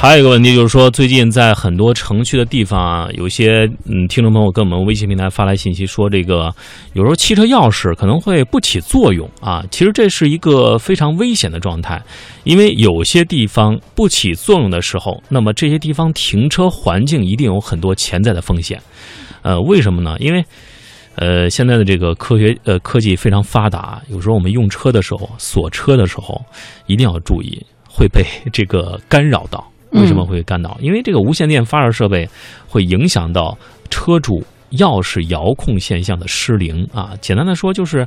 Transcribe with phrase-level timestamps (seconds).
[0.00, 6.50] 还有一个问题就是说，最近在很多城区的地方啊，有些嗯听众朋友跟我们微信平台发来信息说，这个
[6.94, 9.62] 有时候汽车钥匙可能会不起作用啊。
[9.70, 12.02] 其实这是一个非常危险的状态，
[12.44, 18.80] 因为有些地方不起作用的时候，那么这些地方停车环境一定有很多潜在的风险。
[19.42, 20.16] 呃，为什么呢？
[20.18, 20.42] 因为
[21.16, 26.40] 呃现在的这个科学呃科技非常发达，有时候我们用车的时候锁车的时候
[26.86, 29.69] 一定要注意会被这个干扰到。
[29.92, 30.76] 为什么会干扰？
[30.80, 32.28] 因为这个无线电发射设备
[32.68, 33.56] 会影响到
[33.88, 37.12] 车主钥匙遥控现象的失灵啊。
[37.20, 38.06] 简单的说，就是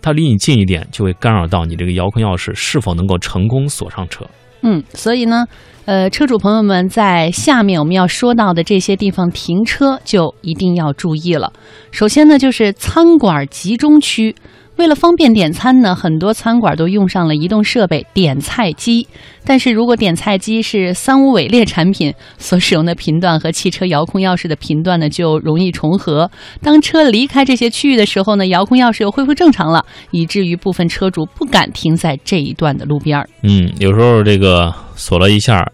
[0.00, 4.24] 它离你近一点，就会干扰到你这个遥控钥匙是否能够成功锁上车。
[4.62, 5.46] 嗯，所以呢，
[5.84, 11.52] 呃，车主朋友们在下面我们要说到的这些地方停车就一定要注意了。
[11.90, 14.34] 首先呢，就是餐馆集中区。
[14.78, 19.06] 为了方便点餐呢，很多餐馆都用上了移动设备点菜机。
[19.44, 26.30] 但是如果点菜机是三无伪劣产品，所使用的频段和汽车遥控钥匙的频段呢，就容易重合。
[26.62, 33.28] 当车离开这些区域的时候呢，遥控钥匙又恢复正常了，以至于部分车主不敢停在这一段的路边儿。
[33.42, 35.66] 嗯，有时候这个锁了一下，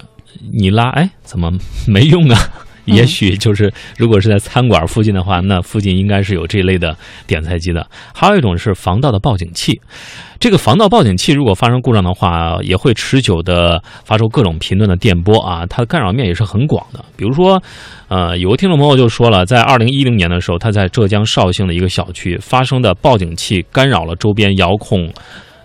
[0.58, 1.50] 你拉，哎，怎么
[1.86, 2.38] 没用啊？
[2.84, 7.86] 也许就是，如果是在餐馆附近的话，那附近应该是有这类的点菜机的。
[8.14, 9.80] 还有一种是防盗的报警器，
[10.38, 17.04] 这个防盗报警器如果发生故障的话，也会持久的发出各种频段的电波啊，它的干扰面也是很广的。
[17.16, 17.62] 比如说，
[18.08, 25.10] 呃，有个听众朋友就说了，在二零一零年的时候，他在浙江绍兴的一个小区发生的报警器干扰了周边遥控，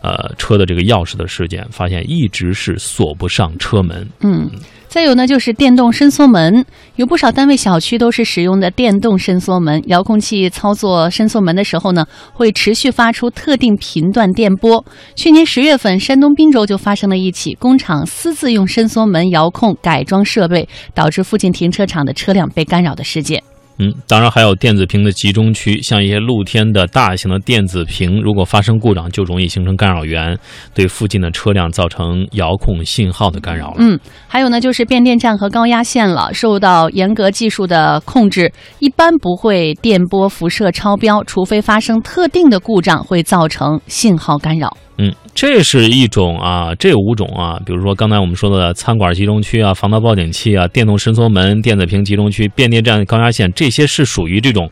[0.02, 4.08] 呃，车的这个钥匙的事件，发现一直是锁不上车门。
[4.22, 4.50] 嗯。
[4.88, 9.80] 再有呢，就是电动伸缩门，有不少单位小区都是使用的电动伸缩门。
[9.86, 14.84] 遥控器操作伸缩门的时候呢，会持续发出特定频段电波。
[15.16, 23.44] 去年十月份，山东滨州就发生了一起工厂私自用伸缩门遥控改装设备，导致附近停车场的车辆被干扰的事件。
[23.80, 30.38] 嗯，当然还有电子屏的集中区，像一些露天的大型的电子屏，如果发生故障，就容易形成干扰源，
[30.74, 33.76] 对附近的车辆造成遥控信号的干扰了。
[33.80, 33.98] 嗯，
[34.28, 44.76] 还有呢，就是变电站和高压线了，受到严格技术的控制，一般不会电波辐射超标，除非发生特定的故障，会造成信号干扰。
[45.02, 54.70] 嗯，这是一种啊，这五种啊，比如说刚才我们说的餐馆集中区啊、防盗报警器啊、电动伸缩门、电子屏集中区、变电站、高压线，这些是属于这种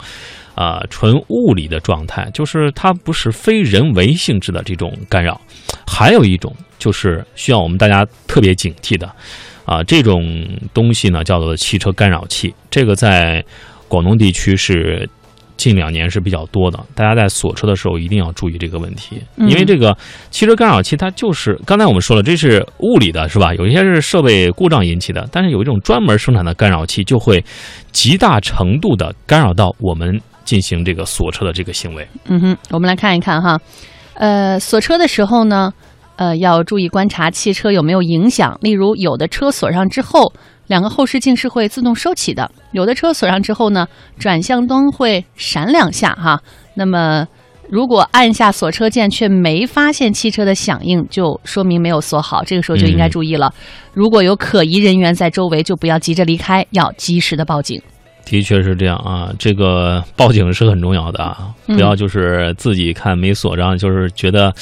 [0.53, 5.39] 啊纯物理的状态，就是它不是非人为性质的这种干扰。
[5.87, 9.09] 还有一种就是需要我们大家特别警惕的
[9.63, 13.41] 啊，这种东西呢叫做汽车干扰器，这个在
[13.87, 15.09] 广东地区是。
[15.57, 19.97] 近两年是比较多的，大家在锁车的时候一定要注意这个问题，因为这个
[20.29, 23.53] 汽车干扰器它就是刚才我们说了，这是物理的，是吧？
[23.55, 27.43] 有一些是设备故障引起的，但是有一种专门生产的干扰器就会
[27.91, 32.07] 极大程度的干扰到我们进行这个锁车的这个行为。
[32.25, 33.59] 嗯哼，我们来看一看哈，
[34.13, 35.73] 呃，锁车的时候呢，
[36.17, 40.33] 呃，要注意观察汽车有没有影响，例如有的车锁上之后。
[40.67, 43.87] 两个后视镜是会自动收起的，有的车锁上之后呢，
[44.19, 46.37] 转向灯会闪两下哈。
[46.73, 47.25] 那么，
[47.69, 53.49] 如果按下锁车键却没发现汽车的响应，就说明没有锁好，这个时候就应该注意了。
[53.93, 57.81] 如果有可疑人员在周围，就不要急着离开，要及时的报警。
[58.25, 64.53] 的确是这样啊，这个报警是很重要的啊，不要就是自己看没锁上，就是觉得，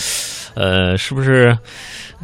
[0.55, 1.57] 呃，是不是？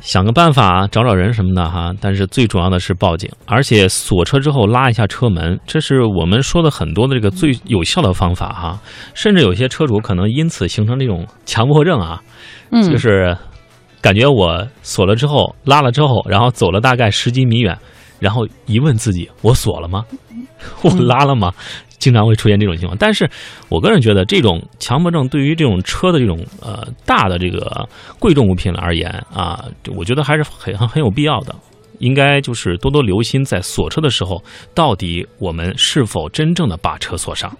[0.02, 8.80] 想个办法找找人什么的哈，但是最主要的是报警，而且锁车之后拉一下车门，这是我们说的很多的这个最有效的方法哈。
[9.14, 12.19] 甚至有些车主可能因此形成这种强迫症啊，
[12.72, 13.38] 就是
[14.02, 17.78] 感觉我锁了之后拉了之后，然后走了大概十几米远，
[18.19, 20.03] 然后一问自己：我锁了吗？
[20.81, 21.52] 我拉了吗？
[22.01, 23.29] 经常会出现这种情况，但是
[23.69, 27.88] 我个人觉得，这种强迫症对于这种车的这种呃大的这个
[28.19, 29.63] 贵重物品而言啊，
[29.95, 31.56] 我觉得还是很很很有必要的。
[32.00, 34.44] 应该就是多多留心，在锁车的时候，
[34.74, 37.56] 到底我们是否真正的把车锁上。